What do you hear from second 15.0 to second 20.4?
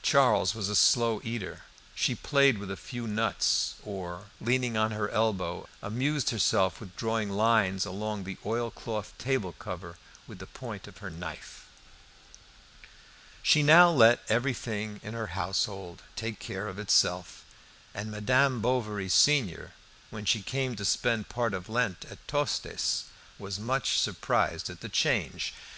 in her household take care of itself, and Madame Bovary senior, when she